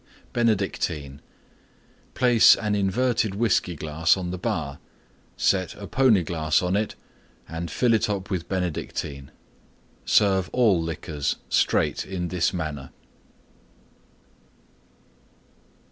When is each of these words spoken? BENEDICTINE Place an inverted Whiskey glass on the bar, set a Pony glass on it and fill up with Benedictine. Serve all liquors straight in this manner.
BENEDICTINE 0.33 1.21
Place 2.15 2.55
an 2.55 2.73
inverted 2.73 3.35
Whiskey 3.35 3.75
glass 3.75 4.17
on 4.17 4.31
the 4.31 4.39
bar, 4.39 4.79
set 5.37 5.75
a 5.75 5.85
Pony 5.85 6.23
glass 6.23 6.63
on 6.63 6.75
it 6.75 6.95
and 7.47 7.69
fill 7.69 7.93
up 8.09 8.31
with 8.31 8.49
Benedictine. 8.49 9.29
Serve 10.03 10.49
all 10.53 10.81
liquors 10.81 11.35
straight 11.51 12.03
in 12.03 12.29
this 12.29 12.51
manner. 12.51 12.89